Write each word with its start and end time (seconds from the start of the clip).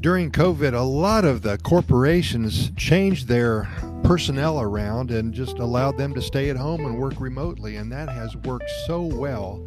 During 0.00 0.30
COVID, 0.30 0.74
a 0.74 0.80
lot 0.80 1.24
of 1.24 1.42
the 1.42 1.58
corporations 1.58 2.70
changed 2.76 3.26
their 3.26 3.68
personnel 4.04 4.60
around 4.60 5.10
and 5.10 5.34
just 5.34 5.58
allowed 5.58 5.98
them 5.98 6.14
to 6.14 6.22
stay 6.22 6.50
at 6.50 6.56
home 6.56 6.86
and 6.86 6.96
work 6.96 7.14
remotely. 7.18 7.76
And 7.76 7.90
that 7.90 8.08
has 8.08 8.36
worked 8.36 8.70
so 8.86 9.02
well 9.02 9.66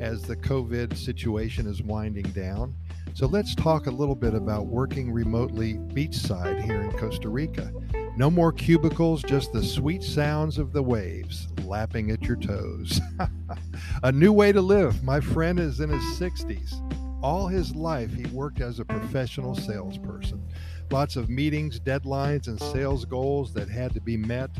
as 0.00 0.22
the 0.22 0.34
COVID 0.34 0.96
situation 0.96 1.68
is 1.68 1.80
winding 1.80 2.24
down. 2.30 2.74
So 3.14 3.28
let's 3.28 3.54
talk 3.54 3.86
a 3.86 3.90
little 3.92 4.16
bit 4.16 4.34
about 4.34 4.66
working 4.66 5.12
remotely 5.12 5.74
beachside 5.74 6.60
here 6.60 6.82
in 6.82 6.90
Costa 6.98 7.28
Rica. 7.28 7.72
No 8.16 8.32
more 8.32 8.50
cubicles, 8.50 9.22
just 9.22 9.52
the 9.52 9.62
sweet 9.62 10.02
sounds 10.02 10.58
of 10.58 10.72
the 10.72 10.82
waves 10.82 11.46
lapping 11.64 12.10
at 12.10 12.22
your 12.22 12.36
toes. 12.36 13.00
a 14.02 14.10
new 14.10 14.32
way 14.32 14.50
to 14.50 14.60
live. 14.60 15.04
My 15.04 15.20
friend 15.20 15.60
is 15.60 15.78
in 15.78 15.90
his 15.90 16.02
60s. 16.18 16.97
All 17.22 17.48
his 17.48 17.74
life, 17.74 18.12
he 18.14 18.26
worked 18.26 18.60
as 18.60 18.78
a 18.78 18.84
professional 18.84 19.56
salesperson. 19.56 20.40
Lots 20.90 21.16
of 21.16 21.28
meetings, 21.28 21.80
deadlines, 21.80 22.46
and 22.46 22.60
sales 22.60 23.04
goals 23.04 23.52
that 23.54 23.68
had 23.68 23.92
to 23.94 24.00
be 24.00 24.16
met. 24.16 24.50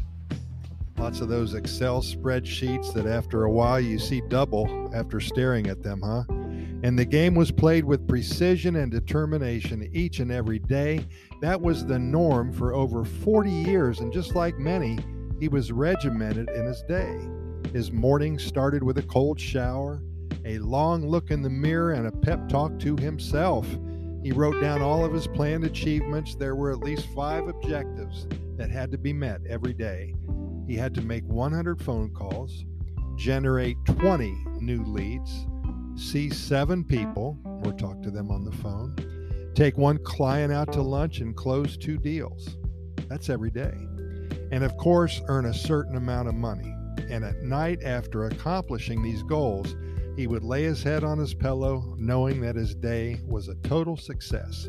Lots 0.98 1.20
of 1.20 1.28
those 1.28 1.54
Excel 1.54 2.02
spreadsheets 2.02 2.92
that 2.94 3.06
after 3.06 3.44
a 3.44 3.50
while 3.50 3.78
you 3.78 4.00
see 4.00 4.20
double 4.28 4.90
after 4.92 5.20
staring 5.20 5.68
at 5.68 5.84
them, 5.84 6.02
huh? 6.02 6.24
And 6.82 6.98
the 6.98 7.04
game 7.04 7.36
was 7.36 7.52
played 7.52 7.84
with 7.84 8.08
precision 8.08 8.76
and 8.76 8.90
determination 8.90 9.88
each 9.92 10.18
and 10.18 10.32
every 10.32 10.58
day. 10.58 11.06
That 11.40 11.60
was 11.60 11.86
the 11.86 11.98
norm 11.98 12.52
for 12.52 12.74
over 12.74 13.04
40 13.04 13.50
years, 13.50 14.00
and 14.00 14.12
just 14.12 14.34
like 14.34 14.58
many, 14.58 14.98
he 15.38 15.46
was 15.46 15.70
regimented 15.70 16.50
in 16.50 16.66
his 16.66 16.82
day. 16.82 17.18
His 17.72 17.92
morning 17.92 18.36
started 18.38 18.82
with 18.82 18.98
a 18.98 19.02
cold 19.02 19.38
shower, 19.38 20.02
a 20.44 20.58
long 20.58 21.08
look 21.08 21.30
in 21.30 21.42
the 21.42 21.50
mirror, 21.50 21.92
and 21.92 22.06
a 22.06 22.12
pep 22.12 22.48
talk 22.48 22.78
to 22.80 22.96
himself. 22.96 23.66
He 24.22 24.32
wrote 24.32 24.60
down 24.60 24.82
all 24.82 25.04
of 25.04 25.12
his 25.12 25.26
planned 25.26 25.64
achievements. 25.64 26.34
There 26.34 26.56
were 26.56 26.72
at 26.72 26.78
least 26.78 27.06
five 27.14 27.46
objectives 27.48 28.26
that 28.56 28.70
had 28.70 28.90
to 28.92 28.98
be 28.98 29.12
met 29.12 29.40
every 29.48 29.72
day. 29.72 30.14
He 30.66 30.74
had 30.74 30.94
to 30.96 31.02
make 31.02 31.24
100 31.24 31.80
phone 31.80 32.10
calls, 32.10 32.64
generate 33.16 33.76
20 33.86 34.30
new 34.60 34.84
leads, 34.84 35.46
see 35.96 36.30
seven 36.30 36.84
people 36.84 37.38
or 37.64 37.72
talk 37.72 38.02
to 38.02 38.10
them 38.10 38.30
on 38.30 38.44
the 38.44 38.52
phone, 38.52 38.94
take 39.54 39.78
one 39.78 39.98
client 40.04 40.52
out 40.52 40.72
to 40.72 40.82
lunch, 40.82 41.20
and 41.20 41.34
close 41.34 41.76
two 41.76 41.96
deals. 41.96 42.56
That's 43.08 43.30
every 43.30 43.50
day. 43.50 43.74
And 44.50 44.64
of 44.64 44.76
course, 44.76 45.20
earn 45.28 45.46
a 45.46 45.54
certain 45.54 45.96
amount 45.96 46.28
of 46.28 46.34
money. 46.34 46.74
And 47.10 47.24
at 47.24 47.42
night, 47.42 47.82
after 47.82 48.26
accomplishing 48.26 49.02
these 49.02 49.22
goals, 49.22 49.74
he 50.18 50.26
would 50.26 50.42
lay 50.42 50.64
his 50.64 50.82
head 50.82 51.04
on 51.04 51.16
his 51.16 51.32
pillow, 51.32 51.94
knowing 51.96 52.40
that 52.40 52.56
his 52.56 52.74
day 52.74 53.20
was 53.24 53.46
a 53.46 53.54
total 53.62 53.96
success. 53.96 54.68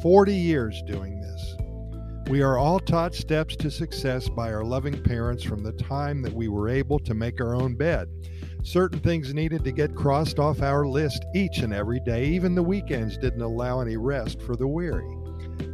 40 0.00 0.34
years 0.34 0.82
doing 0.86 1.20
this. 1.20 1.54
We 2.30 2.40
are 2.40 2.56
all 2.56 2.80
taught 2.80 3.14
steps 3.14 3.56
to 3.56 3.70
success 3.70 4.30
by 4.30 4.50
our 4.50 4.64
loving 4.64 5.02
parents 5.02 5.44
from 5.44 5.62
the 5.62 5.74
time 5.74 6.22
that 6.22 6.32
we 6.32 6.48
were 6.48 6.70
able 6.70 6.98
to 7.00 7.12
make 7.12 7.42
our 7.42 7.54
own 7.54 7.74
bed. 7.74 8.08
Certain 8.62 9.00
things 9.00 9.34
needed 9.34 9.64
to 9.64 9.70
get 9.70 9.94
crossed 9.94 10.38
off 10.38 10.62
our 10.62 10.86
list 10.86 11.26
each 11.34 11.58
and 11.58 11.74
every 11.74 12.00
day. 12.00 12.24
Even 12.28 12.54
the 12.54 12.62
weekends 12.62 13.18
didn't 13.18 13.42
allow 13.42 13.80
any 13.80 13.98
rest 13.98 14.40
for 14.40 14.56
the 14.56 14.66
weary. 14.66 15.14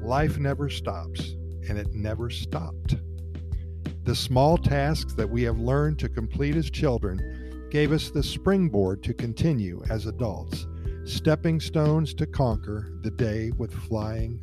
Life 0.02 0.36
never 0.40 0.68
stops, 0.68 1.36
and 1.68 1.78
it 1.78 1.94
never 1.94 2.28
stopped. 2.28 2.96
The 4.02 4.16
small 4.16 4.58
tasks 4.58 5.14
that 5.14 5.30
we 5.30 5.44
have 5.44 5.60
learned 5.60 6.00
to 6.00 6.08
complete 6.08 6.56
as 6.56 6.70
children 6.70 7.45
gave 7.70 7.92
us 7.92 8.10
the 8.10 8.22
springboard 8.22 9.02
to 9.04 9.14
continue 9.14 9.82
as 9.90 10.06
adults, 10.06 10.66
stepping 11.04 11.60
stones 11.60 12.14
to 12.14 12.26
conquer 12.26 12.92
the 13.02 13.10
day 13.10 13.50
with 13.58 13.72
flying 13.72 14.40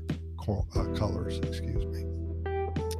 uh, 0.47 0.83
colors, 0.95 1.39
excuse 1.39 1.85
me. 1.85 2.05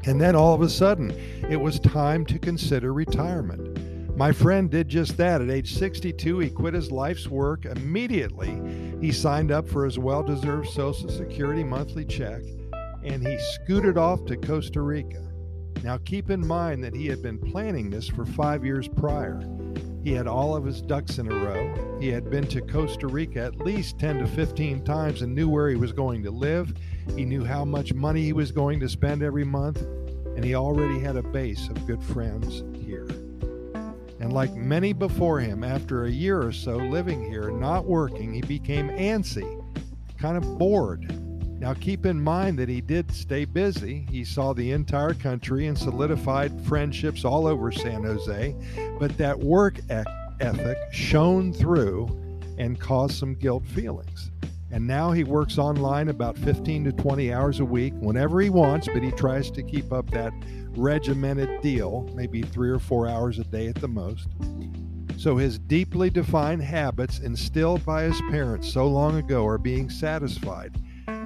And 0.06 0.20
then 0.20 0.36
all 0.36 0.54
of 0.54 0.62
a 0.62 0.70
sudden, 0.70 1.12
it 1.50 1.60
was 1.60 1.80
time 1.80 2.26
to 2.26 2.40
consider 2.40 2.94
retirement. 2.94 4.18
My 4.18 4.32
friend 4.32 4.70
did 4.70 4.90
just 4.90 5.18
that. 5.18 5.42
At 5.42 5.50
age 5.50 5.74
62, 5.74 6.40
he 6.40 6.50
quit 6.50 6.74
his 6.74 6.92
life's 6.92 7.28
work 7.28 7.66
immediately. 7.66 8.62
He 9.02 9.12
signed 9.12 9.52
up 9.52 9.68
for 9.68 9.86
his 9.86 9.98
well 9.98 10.24
deserved 10.24 10.70
Social 10.70 11.10
Security 11.10 11.64
monthly 11.64 12.06
check 12.06 12.44
and 13.04 13.26
he 13.26 13.38
scooted 13.38 13.98
off 13.98 14.26
to 14.26 14.38
Costa 14.38 14.82
Rica. 14.82 15.22
Now, 15.84 15.98
keep 15.98 16.30
in 16.30 16.46
mind 16.46 16.84
that 16.84 16.96
he 16.96 17.08
had 17.08 17.22
been 17.22 17.38
planning 17.38 17.90
this 17.90 18.08
for 18.08 18.26
five 18.26 18.64
years 18.64 18.88
prior. 18.88 19.42
He 20.04 20.12
had 20.12 20.28
all 20.28 20.56
of 20.56 20.66
his 20.66 20.82
ducks 20.82 21.18
in 21.18 21.32
a 21.32 21.36
row. 21.36 21.98
He 22.00 22.10
had 22.10 22.30
been 22.30 22.46
to 22.48 22.62
Costa 22.62 23.08
Rica 23.08 23.40
at 23.40 23.58
least 23.58 24.00
10 24.00 24.20
to 24.20 24.28
15 24.28 24.84
times 24.84 25.22
and 25.22 25.34
knew 25.34 25.48
where 25.48 25.70
he 25.70 25.78
was 25.78 25.94
going 25.94 26.24
to 26.24 26.32
live. 26.32 26.74
He 27.16 27.24
knew 27.24 27.46
how 27.46 27.64
much 27.64 27.94
money 27.94 28.22
he 28.24 28.34
was 28.34 28.52
going 28.52 28.82
to 28.82 28.90
spend 28.90 29.24
every 29.24 29.46
month, 29.46 29.82
and 30.36 30.44
he 30.44 30.56
already 30.56 31.00
had 31.00 31.16
a 31.16 31.24
base 31.24 31.70
of 31.70 31.88
good 31.88 32.04
friends 32.04 32.64
here. 32.86 33.08
And 34.20 34.34
like 34.34 34.54
many 34.54 34.92
before 34.92 35.40
him, 35.40 35.64
after 35.64 36.04
a 36.04 36.12
year 36.12 36.42
or 36.42 36.52
so 36.52 36.76
living 36.76 37.24
here, 37.24 37.50
not 37.50 37.86
working, 37.86 38.34
he 38.34 38.42
became 38.42 38.90
antsy, 38.90 39.64
kind 40.18 40.36
of 40.36 40.58
bored. 40.58 41.23
Now, 41.64 41.74
keep 41.74 42.06
in 42.06 42.22
mind 42.22 42.60
that 42.60 42.68
he 42.68 42.82
did 42.82 43.10
stay 43.14 43.46
busy. 43.46 44.06
He 44.12 44.26
saw 44.26 44.52
the 44.52 44.72
entire 44.72 45.14
country 45.14 45.68
and 45.68 45.78
solidified 45.78 46.52
friendships 46.66 47.24
all 47.24 47.48
over 47.48 47.72
San 47.72 48.04
Jose, 48.04 48.54
but 49.00 49.18
that 49.18 49.40
work 49.40 49.80
ethic 49.90 50.78
shone 50.92 51.54
through 51.54 52.42
and 52.58 52.78
caused 52.78 53.16
some 53.16 53.36
guilt 53.36 53.66
feelings. 53.66 54.30
And 54.72 54.86
now 54.86 55.14
he 55.14 55.24
works 55.24 55.58
online 55.58 56.10
about 56.10 56.38
15 56.38 56.84
to 56.84 56.92
20 56.92 57.32
hours 57.32 57.62
a 57.62 57.66
week 57.66 57.94
whenever 57.98 58.42
he 58.42 58.50
wants, 58.50 58.90
but 58.94 59.02
he 59.02 59.12
tries 59.12 59.50
to 59.52 59.64
keep 59.64 59.94
up 59.94 60.12
that 60.12 60.34
regimented 60.76 61.62
deal, 61.62 62.12
maybe 62.14 62.42
three 62.42 62.72
or 62.72 62.80
four 62.80 63.08
hours 63.08 63.40
a 63.40 63.46
day 63.46 63.68
at 63.68 63.76
the 63.76 63.88
most. 63.88 64.28
So 65.16 65.38
his 65.38 65.60
deeply 65.60 66.10
defined 66.10 66.62
habits 66.62 67.20
instilled 67.20 67.86
by 67.86 68.04
his 68.04 68.20
parents 68.30 68.70
so 68.70 68.86
long 68.86 69.16
ago 69.16 69.48
are 69.48 69.58
being 69.58 69.90
satisfied. 69.90 70.78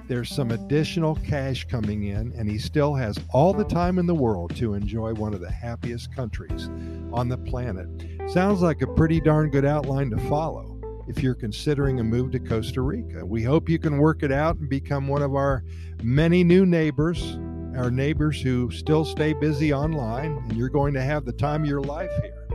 There's 0.08 0.30
some 0.30 0.52
additional 0.52 1.16
cash 1.16 1.66
coming 1.66 2.04
in, 2.04 2.34
and 2.38 2.50
he 2.50 2.58
still 2.58 2.96
has 2.96 3.20
all 3.32 3.54
the 3.54 3.66
time 3.66 4.00
in 4.00 4.06
the 4.06 4.16
world 4.16 4.56
to 4.56 4.74
enjoy 4.74 5.14
one 5.14 5.34
of 5.34 5.42
the 5.42 5.52
happiest 5.52 6.16
countries 6.16 6.70
on 7.12 7.28
the 7.28 7.38
planet. 7.38 7.88
Sounds 8.30 8.62
like 8.62 8.82
a 8.82 8.88
pretty 8.88 9.20
darn 9.20 9.50
good 9.50 9.66
outline 9.66 10.10
to 10.12 10.18
follow 10.30 10.80
if 11.08 11.22
you're 11.22 11.36
considering 11.36 12.00
a 12.00 12.04
move 12.04 12.32
to 12.32 12.40
Costa 12.40 12.82
Rica. 12.82 13.26
We 13.26 13.44
hope 13.44 13.70
you 13.70 13.80
can 13.80 13.98
work 13.98 14.24
it 14.24 14.32
out 14.32 14.58
and 14.58 14.70
become 14.70 15.08
one 15.08 15.22
of 15.22 15.36
our 15.36 15.64
many 16.02 16.44
new 16.44 16.66
neighbors 16.66 17.38
our 17.78 17.92
neighbors 17.92 18.42
who 18.42 18.72
still 18.72 19.06
stay 19.06 19.34
busy 19.34 19.72
online, 19.72 20.38
and 20.38 20.58
you're 20.58 20.70
going 20.70 20.94
to 20.96 21.02
have 21.02 21.26
the 21.26 21.32
time 21.32 21.62
of 21.62 21.70
your 21.70 21.82
life 21.82 22.12
here. 22.22 22.48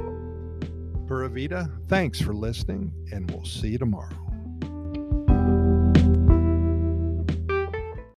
Pura 1.07 1.29
Vida, 1.29 1.71
thanks 1.89 2.21
for 2.21 2.35
listening, 2.35 2.93
and 3.13 3.31
we'll 3.31 3.45
see 3.45 3.69
you 3.69 3.79
tomorrow. 3.79 4.22